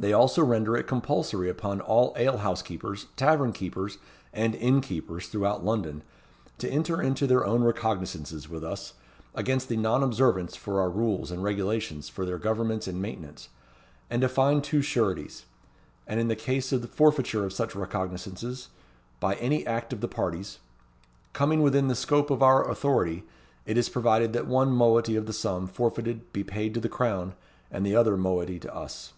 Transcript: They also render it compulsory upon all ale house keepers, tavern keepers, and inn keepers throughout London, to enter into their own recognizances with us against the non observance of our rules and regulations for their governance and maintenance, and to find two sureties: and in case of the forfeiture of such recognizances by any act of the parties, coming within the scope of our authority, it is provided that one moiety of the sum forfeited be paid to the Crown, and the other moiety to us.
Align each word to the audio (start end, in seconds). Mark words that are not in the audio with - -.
They 0.00 0.12
also 0.12 0.44
render 0.44 0.76
it 0.76 0.86
compulsory 0.86 1.50
upon 1.50 1.80
all 1.80 2.12
ale 2.16 2.36
house 2.36 2.62
keepers, 2.62 3.06
tavern 3.16 3.52
keepers, 3.52 3.98
and 4.32 4.54
inn 4.54 4.80
keepers 4.80 5.26
throughout 5.26 5.64
London, 5.64 6.04
to 6.58 6.70
enter 6.70 7.02
into 7.02 7.26
their 7.26 7.44
own 7.44 7.64
recognizances 7.64 8.48
with 8.48 8.62
us 8.62 8.94
against 9.34 9.68
the 9.68 9.76
non 9.76 10.04
observance 10.04 10.56
of 10.56 10.68
our 10.68 10.88
rules 10.88 11.32
and 11.32 11.42
regulations 11.42 12.08
for 12.08 12.24
their 12.24 12.38
governance 12.38 12.86
and 12.86 13.02
maintenance, 13.02 13.48
and 14.08 14.22
to 14.22 14.28
find 14.28 14.62
two 14.62 14.82
sureties: 14.82 15.46
and 16.06 16.20
in 16.20 16.32
case 16.36 16.70
of 16.72 16.80
the 16.80 16.86
forfeiture 16.86 17.44
of 17.44 17.52
such 17.52 17.74
recognizances 17.74 18.68
by 19.18 19.34
any 19.34 19.66
act 19.66 19.92
of 19.92 20.00
the 20.00 20.06
parties, 20.06 20.60
coming 21.32 21.60
within 21.60 21.88
the 21.88 21.96
scope 21.96 22.30
of 22.30 22.40
our 22.40 22.70
authority, 22.70 23.24
it 23.66 23.76
is 23.76 23.88
provided 23.88 24.32
that 24.32 24.46
one 24.46 24.70
moiety 24.70 25.16
of 25.16 25.26
the 25.26 25.32
sum 25.32 25.66
forfeited 25.66 26.32
be 26.32 26.44
paid 26.44 26.72
to 26.72 26.78
the 26.80 26.88
Crown, 26.88 27.34
and 27.68 27.84
the 27.84 27.96
other 27.96 28.16
moiety 28.16 28.60
to 28.60 28.72
us. 28.72 29.12